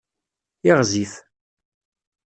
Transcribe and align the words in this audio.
Iɣzif. 0.69 1.13